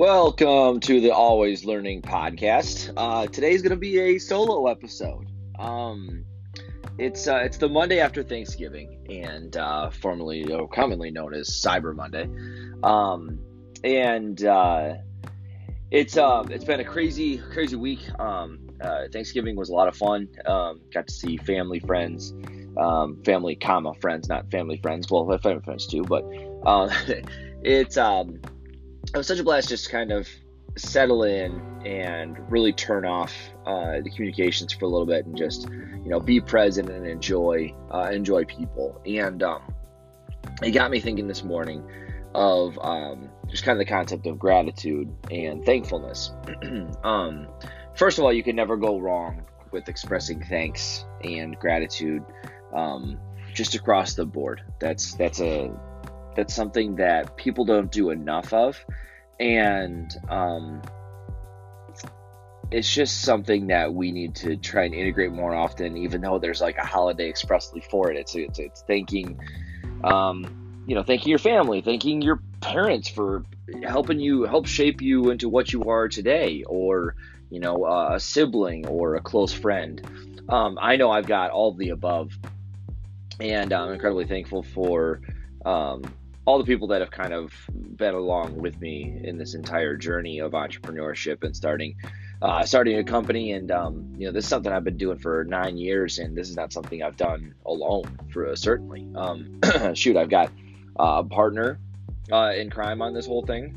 Welcome 0.00 0.80
to 0.80 0.98
the 0.98 1.10
Always 1.10 1.66
Learning 1.66 2.00
podcast. 2.00 2.90
Uh, 2.96 3.26
today's 3.26 3.60
going 3.60 3.72
to 3.72 3.76
be 3.76 3.98
a 3.98 4.18
solo 4.18 4.66
episode. 4.66 5.30
Um, 5.58 6.24
it's 6.96 7.28
uh, 7.28 7.42
it's 7.44 7.58
the 7.58 7.68
Monday 7.68 8.00
after 8.00 8.22
Thanksgiving, 8.22 9.06
and 9.10 9.54
uh, 9.58 9.90
formerly 9.90 10.50
or 10.50 10.66
commonly 10.68 11.10
known 11.10 11.34
as 11.34 11.50
Cyber 11.50 11.94
Monday. 11.94 12.30
Um, 12.82 13.40
and 13.84 14.42
uh, 14.42 14.94
it's 15.90 16.16
uh, 16.16 16.46
it's 16.48 16.64
been 16.64 16.80
a 16.80 16.84
crazy 16.84 17.36
crazy 17.36 17.76
week. 17.76 18.00
Um, 18.18 18.70
uh, 18.80 19.02
Thanksgiving 19.12 19.54
was 19.54 19.68
a 19.68 19.74
lot 19.74 19.86
of 19.86 19.94
fun. 19.94 20.28
Um, 20.46 20.80
got 20.94 21.08
to 21.08 21.12
see 21.12 21.36
family, 21.36 21.78
friends, 21.78 22.32
um, 22.78 23.22
family, 23.22 23.54
comma 23.54 23.92
friends, 24.00 24.30
not 24.30 24.50
family 24.50 24.78
friends. 24.78 25.10
Well, 25.10 25.26
family 25.42 25.60
friends 25.60 25.86
too, 25.86 26.04
but 26.04 26.24
uh, 26.64 26.88
it's 27.62 27.98
um, 27.98 28.40
it 29.06 29.16
was 29.16 29.26
such 29.26 29.38
a 29.38 29.44
blast 29.44 29.68
just 29.68 29.86
to 29.86 29.90
kind 29.90 30.12
of 30.12 30.28
settle 30.76 31.24
in 31.24 31.60
and 31.84 32.38
really 32.50 32.72
turn 32.72 33.04
off 33.04 33.34
uh, 33.66 34.00
the 34.02 34.10
communications 34.10 34.72
for 34.72 34.84
a 34.84 34.88
little 34.88 35.06
bit 35.06 35.26
and 35.26 35.36
just 35.36 35.68
you 35.68 36.08
know 36.08 36.20
be 36.20 36.40
present 36.40 36.88
and 36.88 37.06
enjoy 37.06 37.74
uh, 37.92 38.10
enjoy 38.12 38.44
people. 38.44 39.00
And 39.06 39.42
um, 39.42 39.62
it 40.62 40.70
got 40.72 40.90
me 40.90 41.00
thinking 41.00 41.26
this 41.26 41.42
morning 41.42 41.84
of 42.34 42.78
um, 42.80 43.28
just 43.48 43.64
kind 43.64 43.80
of 43.80 43.86
the 43.86 43.90
concept 43.90 44.26
of 44.26 44.38
gratitude 44.38 45.12
and 45.30 45.64
thankfulness. 45.64 46.32
Um, 47.02 47.48
first 47.94 48.18
of 48.18 48.24
all 48.24 48.32
you 48.32 48.42
can 48.42 48.56
never 48.56 48.76
go 48.76 48.98
wrong 48.98 49.42
with 49.72 49.88
expressing 49.88 50.42
thanks 50.44 51.04
and 51.24 51.58
gratitude 51.58 52.22
um, 52.74 53.18
just 53.54 53.74
across 53.74 54.14
the 54.14 54.26
board. 54.26 54.62
That's 54.78 55.14
that's 55.14 55.40
a 55.40 55.72
that's 56.36 56.54
something 56.54 56.96
that 56.96 57.36
people 57.36 57.64
don't 57.64 57.90
do 57.90 58.10
enough 58.10 58.52
of. 58.52 58.84
And 59.38 60.12
um, 60.28 60.82
it's 62.70 62.92
just 62.92 63.22
something 63.22 63.68
that 63.68 63.92
we 63.92 64.12
need 64.12 64.34
to 64.36 64.56
try 64.56 64.84
and 64.84 64.94
integrate 64.94 65.32
more 65.32 65.54
often 65.54 65.96
even 65.96 66.20
though 66.20 66.38
there's 66.38 66.60
like 66.60 66.78
a 66.78 66.86
holiday 66.86 67.28
expressly 67.28 67.80
for 67.90 68.10
it. 68.10 68.16
It's 68.16 68.34
it's, 68.34 68.58
it's 68.58 68.82
thanking 68.82 69.40
um, 70.04 70.84
you 70.86 70.94
know 70.94 71.02
thanking 71.02 71.28
your 71.28 71.38
family 71.38 71.80
thanking 71.80 72.22
your 72.22 72.40
parents 72.60 73.08
for 73.08 73.44
helping 73.84 74.20
you 74.20 74.44
help 74.44 74.66
shape 74.66 75.00
you 75.00 75.30
into 75.30 75.48
what 75.48 75.72
you 75.72 75.84
are 75.84 76.08
today 76.08 76.62
or 76.66 77.16
you 77.50 77.60
know 77.60 77.84
uh, 77.84 78.10
a 78.14 78.20
sibling 78.20 78.86
or 78.86 79.16
a 79.16 79.20
close 79.20 79.52
friend. 79.52 80.02
Um, 80.48 80.78
i 80.80 80.96
know 80.96 81.10
i've 81.12 81.26
got 81.26 81.52
all 81.52 81.70
of 81.70 81.78
the 81.78 81.90
above 81.90 82.32
and 83.38 83.72
i'm 83.72 83.92
incredibly 83.92 84.26
thankful 84.26 84.64
for 84.64 85.20
um, 85.64 86.02
all 86.46 86.58
the 86.58 86.64
people 86.64 86.88
that 86.88 87.00
have 87.00 87.10
kind 87.10 87.32
of 87.32 87.52
been 87.96 88.14
along 88.14 88.56
with 88.56 88.80
me 88.80 89.20
in 89.24 89.38
this 89.38 89.54
entire 89.54 89.96
journey 89.96 90.38
of 90.38 90.52
entrepreneurship 90.52 91.44
and 91.44 91.54
starting 91.54 91.94
uh, 92.42 92.64
starting 92.64 92.98
a 92.98 93.04
company. 93.04 93.52
And 93.52 93.70
um, 93.70 94.12
you 94.16 94.26
know 94.26 94.32
this 94.32 94.44
is 94.44 94.50
something 94.50 94.72
i've 94.72 94.84
been 94.84 94.96
doing 94.96 95.18
for 95.18 95.44
nine 95.44 95.76
years 95.76 96.18
and 96.18 96.36
this 96.36 96.48
is 96.48 96.56
not 96.56 96.72
something 96.72 97.02
i've 97.02 97.16
done 97.16 97.54
alone 97.66 98.18
for 98.32 98.48
uh, 98.48 98.56
certainly. 98.56 99.06
Um, 99.14 99.60
shoot 99.94 100.16
i've 100.16 100.30
got 100.30 100.50
uh, 100.98 101.22
a 101.22 101.24
partner 101.24 101.78
uh, 102.32 102.52
in 102.56 102.70
crime 102.70 103.02
on 103.02 103.14
this 103.14 103.26
whole 103.26 103.44
thing. 103.44 103.76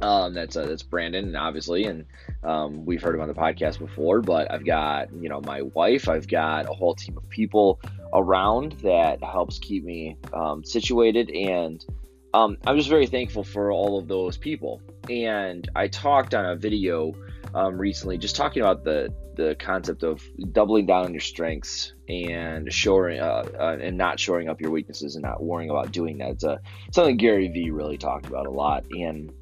Um, 0.00 0.32
that's 0.32 0.56
uh, 0.56 0.64
that's 0.64 0.82
brandon 0.82 1.36
obviously 1.36 1.84
and 1.84 2.06
um, 2.42 2.86
we've 2.86 3.02
heard 3.02 3.14
him 3.14 3.20
on 3.20 3.28
the 3.28 3.34
podcast 3.34 3.78
before 3.78 4.22
but 4.22 4.50
i've 4.50 4.64
got 4.64 5.12
you 5.12 5.28
know 5.28 5.42
my 5.42 5.60
wife 5.60 6.08
i've 6.08 6.26
got 6.26 6.70
a 6.70 6.72
whole 6.72 6.94
team 6.94 7.18
of 7.18 7.28
people 7.28 7.78
around 8.12 8.72
that 8.82 9.22
helps 9.22 9.58
keep 9.58 9.84
me 9.84 10.16
um, 10.32 10.64
situated. 10.64 11.30
And 11.30 11.84
um, 12.32 12.56
I'm 12.66 12.76
just 12.76 12.88
very 12.88 13.06
thankful 13.06 13.44
for 13.44 13.72
all 13.72 13.98
of 13.98 14.08
those 14.08 14.36
people. 14.36 14.80
And 15.08 15.68
I 15.74 15.88
talked 15.88 16.34
on 16.34 16.44
a 16.44 16.56
video 16.56 17.14
um, 17.54 17.78
recently 17.78 18.18
just 18.18 18.36
talking 18.36 18.62
about 18.62 18.84
the 18.84 19.12
the 19.36 19.56
concept 19.58 20.02
of 20.02 20.22
doubling 20.52 20.84
down 20.86 21.06
on 21.06 21.14
your 21.14 21.20
strengths 21.20 21.94
and 22.08 22.70
showing 22.72 23.20
uh, 23.20 23.48
uh, 23.58 23.78
and 23.80 23.96
not 23.96 24.20
showing 24.20 24.48
up 24.48 24.60
your 24.60 24.70
weaknesses 24.70 25.14
and 25.16 25.22
not 25.22 25.42
worrying 25.42 25.70
about 25.70 25.92
doing 25.92 26.18
that. 26.18 26.30
It's 26.30 26.44
uh, 26.44 26.58
something 26.92 27.16
Gary 27.16 27.48
Vee 27.48 27.70
really 27.70 27.96
talked 27.96 28.26
about 28.26 28.46
a 28.46 28.50
lot. 28.50 28.84
And 28.90 29.32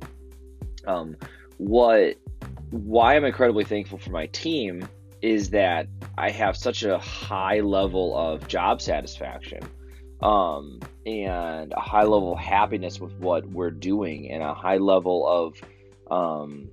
um, 0.87 1.16
what 1.56 2.16
why 2.71 3.16
I'm 3.16 3.25
incredibly 3.25 3.65
thankful 3.65 3.98
for 3.98 4.10
my 4.10 4.26
team 4.26 4.88
is 5.22 5.50
that 5.50 5.88
I 6.16 6.30
have 6.30 6.56
such 6.56 6.82
a 6.82 6.98
high 6.98 7.60
level 7.60 8.16
of 8.16 8.46
job 8.48 8.80
satisfaction 8.80 9.60
um, 10.20 10.80
and 11.06 11.72
a 11.72 11.80
high 11.80 12.02
level 12.02 12.32
of 12.32 12.38
happiness 12.38 13.00
with 13.00 13.12
what 13.14 13.46
we're 13.46 13.70
doing 13.70 14.30
and 14.30 14.42
a 14.42 14.54
high 14.54 14.78
level 14.78 15.26
of 15.26 15.60
um, 16.10 16.68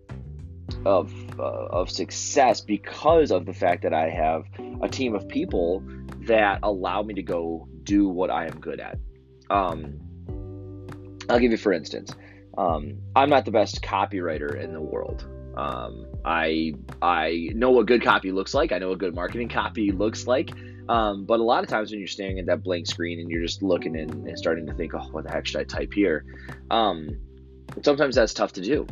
of 0.86 1.14
uh, 1.40 1.68
of 1.68 1.90
success 1.90 2.62
because 2.62 3.32
of 3.32 3.46
the 3.46 3.54
fact 3.54 3.84
that 3.84 3.94
I 3.94 4.10
have 4.10 4.46
a 4.82 4.88
team 4.88 5.16
of 5.16 5.28
people 5.28 5.84
that 6.22 6.60
allow 6.64 7.04
me 7.04 7.14
to 7.16 7.24
go 7.24 7.68
do 7.84 8.08
what 8.08 8.32
I 8.32 8.46
am 8.46 8.60
good 8.60 8.80
at. 8.80 8.98
Um, 9.50 10.00
I'll 11.30 11.40
give 11.40 11.52
you 11.52 11.58
for 11.58 11.74
instance. 11.74 12.14
Um, 12.58 13.00
I'm 13.16 13.30
not 13.30 13.46
the 13.46 13.52
best 13.52 13.82
copywriter 13.82 14.56
in 14.60 14.74
the 14.74 14.82
world. 14.82 15.28
Um, 15.56 16.06
I 16.24 16.74
I 17.02 17.50
know 17.54 17.72
what 17.72 17.86
good 17.86 18.04
copy 18.04 18.32
looks 18.32 18.54
like. 18.54 18.72
I 18.72 18.78
know 18.78 18.90
what 18.90 19.00
good 19.00 19.16
marketing 19.16 19.50
copy 19.50 19.92
looks 19.92 20.28
like. 20.28 20.52
Um, 20.88 21.26
but 21.26 21.40
a 21.40 21.44
lot 21.44 21.64
of 21.64 21.70
times 21.70 21.90
when 21.90 22.00
you're 22.00 22.08
staring 22.08 22.40
at 22.40 22.46
that 22.46 22.64
blank 22.64 22.86
screen 22.88 23.20
and 23.20 23.30
you're 23.30 23.42
just 23.42 23.64
looking 23.64 23.98
and, 23.98 24.38
starting 24.38 24.68
to 24.68 24.74
think, 24.74 24.94
oh, 24.94 25.08
what 25.12 25.24
the 25.24 25.32
heck 25.32 25.48
should 25.48 25.62
I 25.62 25.64
type 25.64 25.92
here? 25.94 26.26
Um, 26.70 27.18
sometimes 27.82 28.16
that's 28.16 28.34
tough 28.34 28.54
to 28.54 28.62
do. 28.62 28.86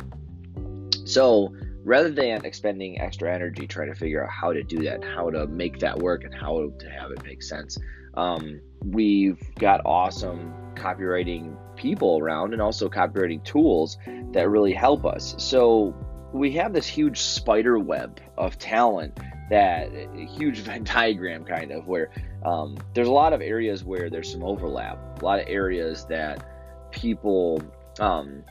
So 1.05 1.53
rather 1.83 2.09
than 2.09 2.45
expending 2.45 2.99
extra 2.99 3.33
energy 3.33 3.67
trying 3.67 3.89
to 3.89 3.95
figure 3.95 4.23
out 4.23 4.31
how 4.31 4.53
to 4.53 4.63
do 4.63 4.83
that, 4.83 5.03
how 5.03 5.29
to 5.29 5.45
make 5.47 5.79
that 5.79 5.99
work, 5.99 6.23
and 6.23 6.33
how 6.33 6.71
to 6.79 6.89
have 6.89 7.11
it 7.11 7.23
make 7.23 7.43
sense, 7.43 7.77
um, 8.15 8.59
we've 8.83 9.39
got 9.55 9.81
awesome 9.85 10.53
copywriting 10.75 11.55
people 11.75 12.17
around 12.19 12.53
and 12.53 12.61
also 12.61 12.89
copywriting 12.89 13.43
tools 13.43 13.97
that 14.31 14.49
really 14.49 14.73
help 14.73 15.05
us. 15.05 15.35
So 15.37 15.93
we 16.33 16.51
have 16.51 16.73
this 16.73 16.87
huge 16.87 17.21
spider 17.21 17.77
web 17.77 18.19
of 18.37 18.57
talent 18.57 19.17
that 19.49 19.89
huge 20.13 20.59
Venn 20.59 20.83
diagram 20.95 21.45
kind 21.45 21.71
of 21.71 21.87
where 21.87 22.09
um, 22.43 22.77
there's 22.93 23.07
a 23.07 23.11
lot 23.11 23.33
of 23.33 23.41
areas 23.41 23.83
where 23.83 24.09
there's 24.09 24.31
some 24.31 24.43
overlap, 24.43 25.21
a 25.21 25.25
lot 25.25 25.39
of 25.39 25.45
areas 25.47 26.05
that 26.05 26.43
people 26.91 27.61
um, 27.99 28.43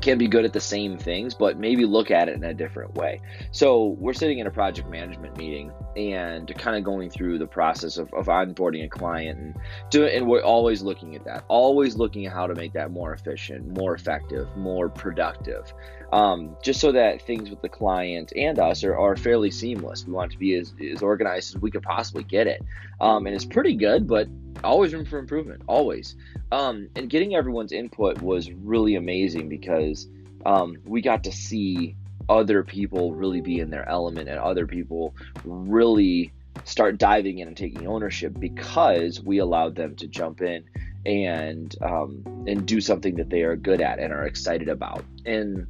can 0.00 0.18
be 0.18 0.28
good 0.28 0.44
at 0.44 0.52
the 0.52 0.60
same 0.60 0.98
things, 0.98 1.34
but 1.34 1.58
maybe 1.58 1.84
look 1.84 2.10
at 2.10 2.28
it 2.28 2.34
in 2.34 2.44
a 2.44 2.54
different 2.54 2.94
way. 2.94 3.20
So 3.50 3.96
we're 3.98 4.14
sitting 4.14 4.38
in 4.38 4.46
a 4.46 4.50
project 4.50 4.88
management 4.88 5.36
meeting 5.36 5.72
and 5.96 6.52
kind 6.58 6.76
of 6.76 6.84
going 6.84 7.10
through 7.10 7.38
the 7.38 7.46
process 7.46 7.96
of, 7.98 8.12
of 8.14 8.26
onboarding 8.26 8.84
a 8.84 8.88
client 8.88 9.38
and 9.38 9.56
doing, 9.90 10.16
and 10.16 10.26
we're 10.26 10.42
always 10.42 10.82
looking 10.82 11.14
at 11.14 11.24
that, 11.24 11.44
always 11.48 11.96
looking 11.96 12.26
at 12.26 12.32
how 12.32 12.46
to 12.46 12.54
make 12.54 12.72
that 12.72 12.90
more 12.90 13.12
efficient, 13.12 13.76
more 13.76 13.94
effective, 13.94 14.48
more 14.56 14.88
productive, 14.88 15.72
um, 16.12 16.56
just 16.62 16.80
so 16.80 16.92
that 16.92 17.22
things 17.22 17.50
with 17.50 17.60
the 17.62 17.68
client 17.68 18.32
and 18.36 18.58
us 18.58 18.84
are, 18.84 18.96
are 18.96 19.16
fairly 19.16 19.50
seamless. 19.50 20.06
We 20.06 20.12
want 20.12 20.32
to 20.32 20.38
be 20.38 20.54
as, 20.54 20.72
as 20.92 21.02
organized 21.02 21.56
as 21.56 21.62
we 21.62 21.70
could 21.70 21.82
possibly 21.82 22.24
get 22.24 22.46
it. 22.46 22.62
Um, 23.00 23.26
and 23.26 23.34
it's 23.34 23.46
pretty 23.46 23.74
good, 23.74 24.06
but 24.06 24.28
always 24.62 24.94
room 24.94 25.04
for 25.04 25.18
improvement, 25.18 25.62
always. 25.66 26.16
Um, 26.50 26.88
and 26.96 27.08
getting 27.08 27.34
everyone's 27.34 27.72
input 27.72 28.20
was 28.20 28.50
really 28.50 28.94
amazing 28.94 29.48
because 29.48 30.08
um, 30.44 30.76
we 30.84 31.00
got 31.00 31.24
to 31.24 31.32
see 31.32 31.96
other 32.38 32.62
people 32.62 33.14
really 33.14 33.40
be 33.40 33.58
in 33.60 33.70
their 33.70 33.88
element 33.88 34.28
and 34.28 34.38
other 34.38 34.66
people 34.66 35.14
really 35.44 36.32
start 36.64 36.98
diving 36.98 37.38
in 37.38 37.48
and 37.48 37.56
taking 37.56 37.86
ownership 37.86 38.32
because 38.38 39.20
we 39.20 39.38
allowed 39.38 39.74
them 39.74 39.96
to 39.96 40.06
jump 40.06 40.40
in 40.40 40.64
and 41.04 41.74
um, 41.82 42.22
and 42.46 42.66
do 42.66 42.80
something 42.80 43.16
that 43.16 43.28
they 43.28 43.42
are 43.42 43.56
good 43.56 43.80
at 43.80 43.98
and 43.98 44.12
are 44.12 44.24
excited 44.24 44.68
about 44.68 45.04
and 45.26 45.66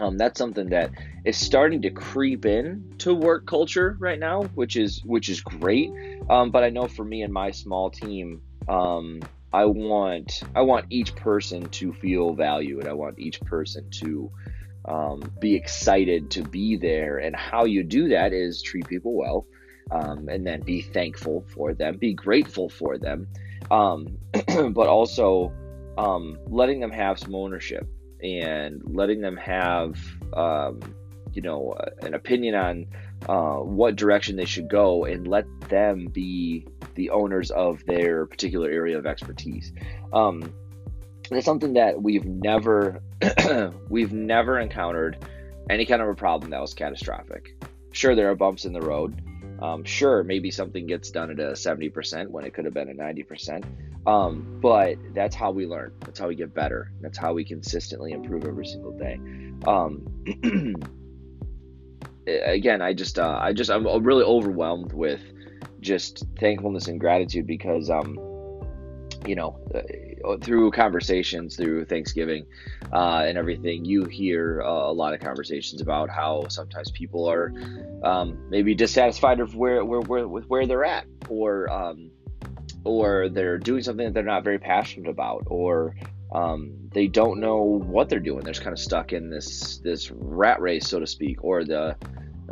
um, 0.00 0.16
that's 0.16 0.38
something 0.38 0.68
that 0.70 0.90
is 1.24 1.36
starting 1.36 1.82
to 1.82 1.90
creep 1.90 2.46
in 2.46 2.94
to 2.98 3.14
work 3.14 3.46
culture 3.46 3.96
right 3.98 4.18
now, 4.18 4.44
which 4.54 4.76
is 4.76 5.02
which 5.04 5.28
is 5.28 5.40
great. 5.40 5.90
Um, 6.30 6.50
but 6.50 6.62
I 6.62 6.70
know 6.70 6.86
for 6.86 7.04
me 7.04 7.22
and 7.22 7.32
my 7.32 7.50
small 7.50 7.90
team, 7.90 8.40
um, 8.68 9.20
I 9.52 9.64
want 9.64 10.44
I 10.54 10.62
want 10.62 10.86
each 10.90 11.16
person 11.16 11.68
to 11.70 11.92
feel 11.94 12.34
valued. 12.34 12.86
I 12.86 12.92
want 12.92 13.18
each 13.18 13.40
person 13.40 13.90
to 14.00 14.30
um, 14.88 15.32
be 15.40 15.54
excited 15.54 16.30
to 16.32 16.42
be 16.42 16.76
there. 16.76 17.18
And 17.18 17.36
how 17.36 17.64
you 17.64 17.84
do 17.84 18.08
that 18.08 18.32
is 18.32 18.62
treat 18.62 18.88
people 18.88 19.14
well, 19.14 19.46
um, 19.90 20.28
and 20.28 20.46
then 20.46 20.62
be 20.62 20.82
thankful 20.82 21.44
for 21.54 21.74
them, 21.74 21.98
be 21.98 22.14
grateful 22.14 22.68
for 22.68 22.98
them, 22.98 23.28
um, 23.70 24.18
but 24.32 24.88
also 24.88 25.52
letting 26.48 26.80
them 26.80 26.90
have 26.90 27.18
some 27.18 27.34
ownership 27.34 27.86
and 28.22 28.82
letting 28.84 29.20
them 29.20 29.36
have 29.36 29.96
um, 30.34 30.80
you 31.32 31.42
know 31.42 31.72
uh, 31.72 31.90
an 32.06 32.14
opinion 32.14 32.54
on 32.54 32.86
uh, 33.28 33.62
what 33.62 33.96
direction 33.96 34.36
they 34.36 34.44
should 34.44 34.68
go 34.68 35.04
and 35.04 35.28
let 35.28 35.44
them 35.68 36.06
be 36.06 36.66
the 36.94 37.10
owners 37.10 37.50
of 37.50 37.84
their 37.86 38.26
particular 38.26 38.70
area 38.70 38.98
of 38.98 39.06
expertise 39.06 39.72
um, 40.12 40.52
it's 41.30 41.44
something 41.44 41.74
that 41.74 42.02
we've 42.02 42.24
never 42.24 43.02
we've 43.88 44.12
never 44.12 44.58
encountered 44.58 45.24
any 45.68 45.84
kind 45.84 46.00
of 46.00 46.08
a 46.08 46.14
problem 46.14 46.50
that 46.50 46.60
was 46.60 46.74
catastrophic. 46.74 47.54
Sure, 47.92 48.14
there 48.14 48.30
are 48.30 48.34
bumps 48.34 48.64
in 48.64 48.72
the 48.72 48.80
road. 48.80 49.22
Um, 49.60 49.84
sure, 49.84 50.22
maybe 50.22 50.50
something 50.50 50.86
gets 50.86 51.10
done 51.10 51.30
at 51.30 51.40
a 51.40 51.52
70% 51.52 52.28
when 52.28 52.44
it 52.44 52.54
could 52.54 52.64
have 52.64 52.74
been 52.74 52.90
a 52.90 52.94
90%. 52.94 53.64
Um, 54.06 54.58
but 54.62 54.96
that's 55.14 55.34
how 55.34 55.50
we 55.50 55.66
learn. 55.66 55.92
That's 56.00 56.18
how 56.18 56.28
we 56.28 56.36
get 56.36 56.54
better. 56.54 56.92
That's 57.00 57.18
how 57.18 57.34
we 57.34 57.44
consistently 57.44 58.12
improve 58.12 58.44
every 58.44 58.66
single 58.66 58.92
day. 58.92 59.20
Um, 59.66 60.76
again, 62.26 62.80
I 62.80 62.94
just, 62.94 63.18
uh, 63.18 63.38
I 63.40 63.52
just, 63.52 63.70
I'm 63.70 63.84
really 64.04 64.24
overwhelmed 64.24 64.92
with 64.92 65.20
just 65.80 66.24
thankfulness 66.38 66.86
and 66.88 67.00
gratitude 67.00 67.46
because, 67.46 67.90
um, 67.90 68.14
you 69.26 69.34
know, 69.34 69.58
uh, 69.74 69.82
through 70.40 70.70
conversations, 70.70 71.56
through 71.56 71.84
Thanksgiving, 71.84 72.46
uh, 72.92 73.24
and 73.26 73.38
everything, 73.38 73.84
you 73.84 74.04
hear 74.04 74.62
uh, 74.62 74.66
a 74.66 74.92
lot 74.92 75.14
of 75.14 75.20
conversations 75.20 75.80
about 75.80 76.10
how 76.10 76.46
sometimes 76.48 76.90
people 76.90 77.28
are 77.28 77.52
um, 78.02 78.38
maybe 78.50 78.74
dissatisfied 78.74 79.40
with 79.40 79.54
where, 79.54 79.84
where, 79.84 80.00
where, 80.00 80.28
with 80.28 80.46
where 80.48 80.66
they're 80.66 80.84
at, 80.84 81.06
or 81.28 81.70
um, 81.70 82.10
or 82.84 83.28
they're 83.28 83.58
doing 83.58 83.82
something 83.82 84.06
that 84.06 84.14
they're 84.14 84.22
not 84.22 84.44
very 84.44 84.58
passionate 84.58 85.10
about, 85.10 85.44
or 85.46 85.94
um, 86.32 86.74
they 86.92 87.06
don't 87.06 87.40
know 87.40 87.62
what 87.62 88.08
they're 88.08 88.20
doing. 88.20 88.44
They're 88.44 88.52
just 88.52 88.62
kind 88.62 88.72
of 88.72 88.78
stuck 88.78 89.12
in 89.12 89.30
this 89.30 89.78
this 89.78 90.10
rat 90.10 90.60
race, 90.60 90.88
so 90.88 91.00
to 91.00 91.06
speak, 91.06 91.44
or 91.44 91.64
the 91.64 91.96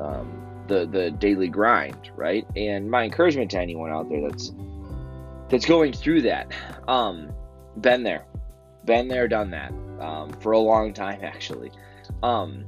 um, 0.01 0.65
the 0.67 0.87
the 0.87 1.11
daily 1.11 1.49
grind, 1.49 2.11
right? 2.17 2.47
And 2.57 2.91
my 2.91 3.05
encouragement 3.05 3.51
to 3.53 3.61
anyone 3.61 3.91
out 3.91 4.09
there 4.09 4.29
that's 4.29 4.53
that's 5.49 5.67
going 5.67 5.93
through 5.93 6.23
that, 6.23 6.53
um, 6.89 7.33
been 7.81 8.03
there, 8.03 8.25
been 8.85 9.09
there, 9.09 9.29
done 9.29 9.51
that 9.51 9.73
um, 10.01 10.33
for 10.41 10.53
a 10.53 10.59
long 10.59 10.93
time 10.93 11.21
actually. 11.23 11.71
Um, 12.23 12.67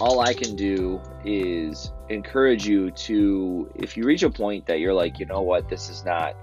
all 0.00 0.20
I 0.20 0.34
can 0.34 0.56
do 0.56 1.00
is 1.24 1.90
encourage 2.08 2.66
you 2.66 2.90
to, 2.90 3.70
if 3.76 3.96
you 3.96 4.04
reach 4.04 4.22
a 4.22 4.30
point 4.30 4.66
that 4.66 4.78
you're 4.78 4.94
like, 4.94 5.18
you 5.18 5.26
know 5.26 5.40
what, 5.40 5.68
this 5.68 5.88
is 5.88 6.04
not, 6.04 6.36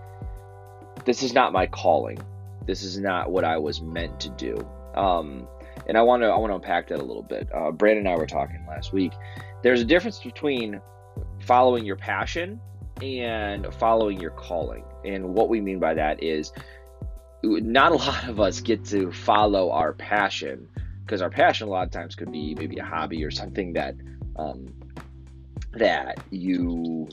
this 1.05 1.21
is 1.21 1.33
not 1.33 1.53
my 1.53 1.67
calling. 1.67 2.17
This 2.65 2.83
is 2.83 2.97
not 2.97 3.31
what 3.31 3.43
I 3.43 3.57
was 3.57 3.81
meant 3.81 4.19
to 4.21 4.29
do. 4.29 4.67
Um, 4.95 5.47
and 5.87 5.97
I 5.97 6.01
want 6.01 6.23
to, 6.23 6.27
I 6.27 6.37
want 6.37 6.51
to 6.51 6.55
unpack 6.55 6.87
that 6.87 6.99
a 6.99 7.03
little 7.03 7.23
bit. 7.23 7.49
Uh, 7.53 7.71
Brandon 7.71 8.07
and 8.07 8.15
I 8.15 8.17
were 8.17 8.25
talking 8.25 8.65
last 8.67 8.93
week. 8.93 9.11
There's 9.61 9.81
a 9.81 9.85
difference 9.85 10.19
between 10.19 10.81
following 11.39 11.85
your 11.85 11.95
passion 11.95 12.59
and 13.01 13.73
following 13.75 14.19
your 14.19 14.31
calling. 14.31 14.83
And 15.05 15.33
what 15.33 15.49
we 15.49 15.61
mean 15.61 15.79
by 15.79 15.93
that 15.93 16.23
is 16.23 16.53
not 17.43 17.91
a 17.91 17.95
lot 18.07 18.27
of 18.27 18.39
us 18.39 18.61
get 18.61 18.85
to 18.85 19.11
follow 19.11 19.71
our 19.71 19.93
passion 19.93 20.67
because 21.05 21.21
our 21.21 21.29
passion 21.29 21.67
a 21.67 21.71
lot 21.71 21.85
of 21.85 21.91
times 21.91 22.15
could 22.15 22.31
be 22.31 22.55
maybe 22.55 22.77
a 22.77 22.83
hobby 22.83 23.23
or 23.23 23.31
something 23.31 23.73
that 23.73 23.95
um, 24.37 24.73
that 25.73 26.19
you 26.31 27.07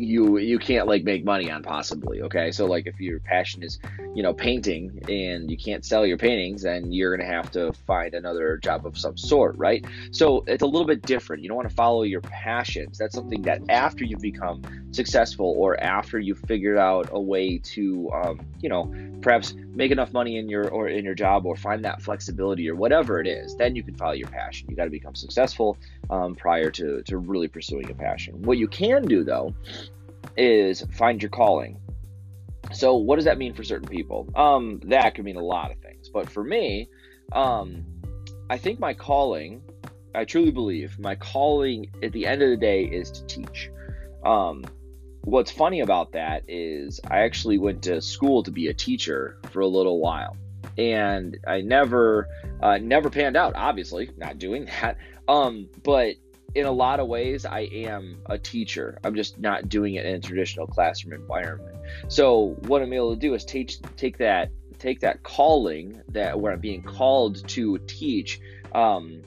you 0.00 0.38
you 0.38 0.58
can't 0.58 0.86
like 0.86 1.04
make 1.04 1.24
money 1.24 1.50
on 1.50 1.62
possibly 1.62 2.22
okay? 2.22 2.50
So 2.50 2.66
like 2.66 2.86
if 2.86 2.98
your 3.00 3.20
passion 3.20 3.62
is 3.62 3.78
you 4.14 4.22
know 4.22 4.32
painting 4.32 5.00
and 5.08 5.50
you 5.50 5.56
can't 5.56 5.84
sell 5.84 6.06
your 6.06 6.16
paintings 6.16 6.62
then 6.62 6.92
you're 6.92 7.16
gonna 7.16 7.30
have 7.30 7.50
to 7.52 7.72
find 7.86 8.14
another 8.14 8.56
job 8.56 8.86
of 8.86 8.96
some 8.96 9.16
sort 9.16 9.56
right? 9.58 9.84
So 10.10 10.42
it's 10.46 10.62
a 10.62 10.66
little 10.66 10.86
bit 10.86 11.02
different. 11.02 11.42
You 11.42 11.48
don't 11.48 11.56
want 11.56 11.68
to 11.68 11.74
follow 11.74 12.02
your 12.02 12.22
passions. 12.22 12.98
That's 12.98 13.14
something 13.14 13.42
that 13.42 13.62
after 13.68 14.04
you've 14.04 14.20
become 14.20 14.62
successful 14.92 15.54
or 15.56 15.78
after 15.80 16.18
you've 16.18 16.40
figured 16.40 16.78
out 16.78 17.08
a 17.12 17.20
way 17.20 17.58
to 17.58 18.10
um, 18.12 18.40
you 18.60 18.68
know 18.68 18.92
perhaps 19.20 19.54
make 19.74 19.92
enough 19.92 20.12
money 20.12 20.38
in 20.38 20.48
your 20.48 20.68
or 20.70 20.88
in 20.88 21.04
your 21.04 21.14
job 21.14 21.44
or 21.44 21.56
find 21.56 21.84
that 21.84 22.00
flexibility 22.00 22.68
or 22.68 22.74
whatever 22.74 23.20
it 23.20 23.26
is 23.26 23.54
then 23.56 23.76
you 23.76 23.82
can 23.82 23.94
follow 23.96 24.12
your 24.12 24.28
passion. 24.28 24.68
You 24.70 24.76
got 24.76 24.84
to 24.84 24.90
become 24.90 25.14
successful 25.14 25.76
um, 26.08 26.34
prior 26.34 26.70
to 26.70 27.02
to 27.02 27.18
really 27.18 27.48
pursuing 27.48 27.90
a 27.90 27.94
passion. 27.94 28.40
What 28.42 28.58
you 28.58 28.68
can 28.68 29.02
do 29.02 29.24
though 29.24 29.54
is 30.36 30.82
find 30.92 31.22
your 31.22 31.30
calling 31.30 31.78
so 32.72 32.96
what 32.96 33.16
does 33.16 33.24
that 33.24 33.38
mean 33.38 33.54
for 33.54 33.64
certain 33.64 33.88
people 33.88 34.28
um 34.36 34.80
that 34.84 35.14
could 35.14 35.24
mean 35.24 35.36
a 35.36 35.42
lot 35.42 35.70
of 35.70 35.78
things 35.78 36.08
but 36.08 36.28
for 36.28 36.44
me 36.44 36.88
um 37.32 37.84
i 38.48 38.56
think 38.56 38.78
my 38.78 38.94
calling 38.94 39.62
i 40.14 40.24
truly 40.24 40.50
believe 40.50 40.98
my 40.98 41.14
calling 41.14 41.90
at 42.02 42.12
the 42.12 42.26
end 42.26 42.42
of 42.42 42.50
the 42.50 42.56
day 42.56 42.84
is 42.84 43.10
to 43.10 43.26
teach 43.26 43.70
um 44.24 44.64
what's 45.22 45.50
funny 45.50 45.80
about 45.80 46.12
that 46.12 46.44
is 46.48 47.00
I 47.08 47.20
actually 47.20 47.58
went 47.58 47.82
to 47.82 48.00
school 48.00 48.42
to 48.44 48.50
be 48.50 48.68
a 48.68 48.74
teacher 48.74 49.38
for 49.50 49.60
a 49.60 49.66
little 49.66 50.00
while, 50.00 50.36
and 50.78 51.36
I 51.46 51.60
never, 51.60 52.28
uh, 52.62 52.78
never 52.78 53.10
panned 53.10 53.36
out. 53.36 53.54
Obviously, 53.56 54.10
not 54.16 54.38
doing 54.38 54.66
that. 54.80 54.96
Um, 55.28 55.68
but 55.82 56.16
in 56.54 56.66
a 56.66 56.72
lot 56.72 57.00
of 57.00 57.08
ways, 57.08 57.44
I 57.44 57.60
am 57.60 58.22
a 58.26 58.38
teacher. 58.38 58.98
I'm 59.04 59.14
just 59.14 59.38
not 59.38 59.68
doing 59.68 59.94
it 59.94 60.06
in 60.06 60.14
a 60.16 60.20
traditional 60.20 60.66
classroom 60.66 61.20
environment. 61.20 61.76
So 62.08 62.56
what 62.60 62.82
I'm 62.82 62.92
able 62.92 63.14
to 63.14 63.20
do 63.20 63.34
is 63.34 63.44
teach, 63.44 63.78
take 63.96 64.18
that, 64.18 64.50
take 64.78 65.00
that 65.00 65.22
calling 65.22 66.00
that 66.08 66.40
where 66.40 66.52
I'm 66.52 66.60
being 66.60 66.82
called 66.82 67.46
to 67.48 67.78
teach. 67.78 68.40
Um, 68.72 69.22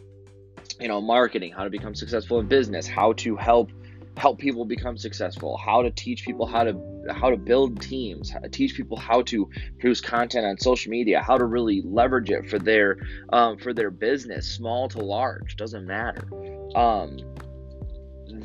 you 0.80 0.88
know, 0.88 1.02
marketing, 1.02 1.52
how 1.52 1.64
to 1.64 1.70
become 1.70 1.96
successful 1.96 2.40
in 2.40 2.48
business, 2.48 2.88
how 2.88 3.14
to 3.14 3.36
help 3.36 3.72
help 4.18 4.39
people 4.39 4.63
become 4.65 4.98
successful 4.98 5.57
how 5.57 5.81
to 5.81 5.89
teach 5.92 6.24
people 6.24 6.45
how 6.45 6.63
to 6.63 6.80
how 7.12 7.30
to 7.30 7.38
build 7.38 7.81
teams 7.81 8.30
to 8.30 8.50
teach 8.50 8.75
people 8.75 8.95
how 8.95 9.21
to 9.21 9.50
produce 9.80 10.00
content 10.00 10.45
on 10.45 10.57
social 10.57 10.92
media 10.92 11.21
how 11.21 11.38
to 11.38 11.45
really 11.45 11.81
leverage 11.83 12.30
it 12.30 12.50
for 12.50 12.60
their 12.60 12.98
um, 13.30 13.57
for 13.57 13.74
their 13.74 13.89
business 13.89 14.48
small 14.48 14.88
to 14.88 15.00
large 15.00 15.56
doesn't 15.56 15.86
matter. 15.86 16.27
Um, 16.75 17.18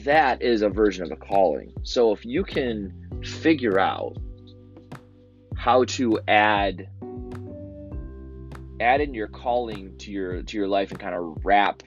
that 0.04 0.42
is 0.42 0.62
a 0.62 0.68
version 0.68 1.04
of 1.04 1.10
a 1.10 1.16
calling. 1.16 1.72
So 1.82 2.12
if 2.12 2.24
you 2.24 2.44
can 2.44 3.22
figure 3.24 3.78
out 3.78 4.16
how 5.56 5.84
to 5.84 6.20
add 6.28 6.88
add 8.80 9.00
in 9.00 9.12
your 9.12 9.28
calling 9.28 9.96
to 9.98 10.10
your 10.10 10.42
to 10.42 10.56
your 10.56 10.68
life 10.68 10.90
and 10.90 11.00
kind 11.00 11.14
of 11.14 11.44
wrap 11.44 11.82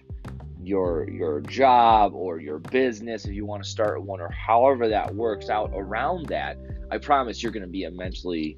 your 0.63 1.10
your 1.10 1.42
job 1.42 2.13
or 2.13 2.40
your 2.40 2.60
business 2.60 3.25
if 3.25 3.34
you 3.34 3.46
want 3.46 3.63
to 3.63 3.69
start 3.69 4.02
one 4.04 4.22
or 4.22 4.30
however 4.30 4.88
that 4.88 5.13
works 5.16 5.50
out 5.50 5.72
around 5.74 6.25
that 6.28 6.58
i 6.92 6.98
promise 6.98 7.42
you're 7.42 7.52
going 7.52 7.66
to 7.66 7.69
be 7.69 7.84
immensely 7.84 8.58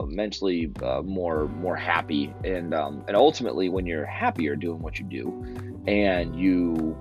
immensely 0.00 0.70
uh, 0.82 1.02
more 1.02 1.48
more 1.48 1.76
happy 1.76 2.34
and 2.44 2.74
um, 2.74 3.04
and 3.08 3.16
ultimately 3.16 3.68
when 3.68 3.86
you're 3.86 4.06
happier 4.06 4.56
doing 4.56 4.80
what 4.80 4.98
you 4.98 5.04
do 5.04 5.82
and 5.86 6.38
you 6.38 6.96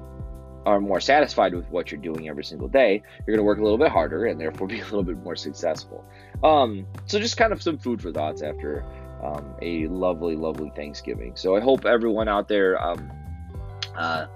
are 0.65 0.79
more 0.79 0.99
satisfied 0.99 1.55
with 1.55 1.67
what 1.69 1.91
you're 1.91 2.01
doing 2.01 2.27
every 2.29 2.43
single 2.43 2.67
day 2.67 3.01
you're 3.19 3.35
going 3.35 3.39
to 3.39 3.43
work 3.43 3.59
a 3.59 3.63
little 3.63 3.77
bit 3.77 3.89
harder 3.89 4.25
and 4.25 4.39
therefore 4.39 4.67
be 4.67 4.79
a 4.79 4.83
little 4.83 5.03
bit 5.03 5.17
more 5.23 5.35
successful. 5.35 6.05
Um, 6.43 6.85
so 7.05 7.19
just 7.19 7.37
kind 7.37 7.53
of 7.53 7.61
some 7.61 7.77
food 7.77 8.01
for 8.01 8.11
thoughts 8.11 8.41
after 8.41 8.85
um, 9.23 9.55
a 9.61 9.87
lovely 9.87 10.35
lovely 10.35 10.71
thanksgiving. 10.75 11.35
So 11.35 11.55
i 11.55 11.59
hope 11.59 11.85
everyone 11.85 12.27
out 12.27 12.47
there 12.47 12.81
um, 12.81 13.11
uh, 13.95 14.27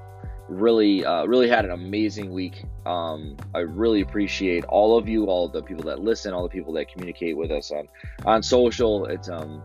really 0.47 1.05
uh, 1.05 1.25
really 1.25 1.49
had 1.49 1.65
an 1.65 1.71
amazing 1.71 2.31
week. 2.31 2.63
Um, 2.85 3.35
i 3.55 3.59
really 3.59 4.01
appreciate 4.01 4.63
all 4.65 4.97
of 4.97 5.09
you 5.09 5.25
all 5.25 5.49
the 5.49 5.63
people 5.63 5.83
that 5.85 6.01
listen 6.01 6.33
all 6.33 6.43
the 6.43 6.49
people 6.49 6.71
that 6.73 6.91
communicate 6.91 7.35
with 7.35 7.51
us 7.51 7.71
on 7.71 7.87
on 8.25 8.43
social. 8.43 9.05
It's 9.05 9.29
um 9.29 9.63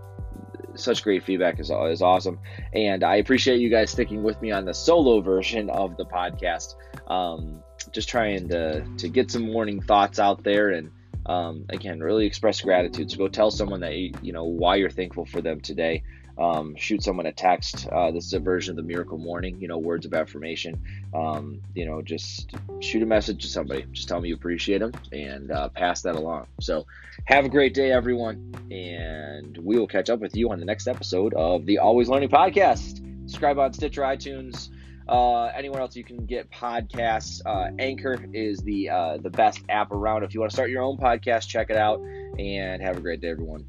such 0.76 1.02
great 1.02 1.24
feedback 1.24 1.58
is, 1.58 1.70
is 1.70 2.02
awesome. 2.02 2.38
And 2.72 3.04
i 3.04 3.16
appreciate 3.16 3.60
you 3.60 3.70
guys 3.70 3.90
sticking 3.90 4.22
with 4.22 4.40
me 4.40 4.50
on 4.52 4.64
the 4.64 4.74
solo 4.74 5.20
version 5.20 5.68
of 5.70 5.96
the 5.96 6.04
podcast. 6.04 6.76
Um, 7.08 7.62
just 7.92 8.08
trying 8.08 8.48
to 8.48 8.84
to 8.98 9.08
get 9.08 9.30
some 9.30 9.50
morning 9.50 9.82
thoughts 9.82 10.18
out 10.18 10.42
there 10.44 10.70
and 10.70 10.90
um, 11.30 11.64
again 11.68 12.00
really 12.00 12.26
express 12.26 12.60
gratitude 12.60 13.10
so 13.10 13.16
go 13.16 13.28
tell 13.28 13.50
someone 13.50 13.80
that 13.80 13.94
you, 13.94 14.12
you 14.22 14.32
know 14.32 14.44
why 14.44 14.76
you're 14.76 14.90
thankful 14.90 15.24
for 15.24 15.40
them 15.40 15.60
today 15.60 16.02
um, 16.40 16.74
shoot 16.74 17.02
someone 17.02 17.26
a 17.26 17.32
text. 17.32 17.86
Uh, 17.88 18.10
this 18.10 18.24
is 18.24 18.32
a 18.32 18.40
version 18.40 18.72
of 18.72 18.76
the 18.76 18.82
Miracle 18.82 19.18
Morning, 19.18 19.60
you 19.60 19.68
know, 19.68 19.76
words 19.76 20.06
of 20.06 20.14
affirmation. 20.14 20.80
Um, 21.14 21.60
you 21.74 21.84
know, 21.84 22.00
just 22.00 22.54
shoot 22.80 23.02
a 23.02 23.06
message 23.06 23.42
to 23.42 23.48
somebody. 23.48 23.84
Just 23.92 24.08
tell 24.08 24.18
them 24.18 24.24
you 24.24 24.34
appreciate 24.34 24.78
them 24.78 24.92
and 25.12 25.50
uh, 25.50 25.68
pass 25.68 26.00
that 26.02 26.16
along. 26.16 26.46
So, 26.60 26.86
have 27.26 27.44
a 27.44 27.50
great 27.50 27.74
day, 27.74 27.92
everyone, 27.92 28.54
and 28.70 29.58
we 29.58 29.78
will 29.78 29.86
catch 29.86 30.08
up 30.08 30.20
with 30.20 30.34
you 30.34 30.50
on 30.50 30.58
the 30.58 30.64
next 30.64 30.88
episode 30.88 31.34
of 31.34 31.66
the 31.66 31.78
Always 31.78 32.08
Learning 32.08 32.30
Podcast. 32.30 33.06
Subscribe 33.28 33.58
on 33.58 33.74
Stitcher, 33.74 34.00
iTunes. 34.00 34.70
Uh, 35.10 35.46
anywhere 35.46 35.80
else 35.80 35.96
you 35.96 36.04
can 36.04 36.24
get 36.24 36.48
podcasts. 36.52 37.42
Uh, 37.44 37.70
Anchor 37.80 38.24
is 38.32 38.60
the 38.60 38.88
uh, 38.90 39.16
the 39.16 39.30
best 39.30 39.60
app 39.68 39.90
around. 39.90 40.22
If 40.22 40.34
you 40.34 40.40
want 40.40 40.50
to 40.50 40.54
start 40.54 40.70
your 40.70 40.82
own 40.82 40.98
podcast, 40.98 41.48
check 41.48 41.68
it 41.68 41.76
out. 41.76 42.00
And 42.38 42.80
have 42.80 42.96
a 42.96 43.00
great 43.00 43.20
day, 43.20 43.30
everyone. 43.30 43.66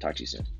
Talk 0.00 0.16
to 0.16 0.22
you 0.22 0.26
soon. 0.26 0.55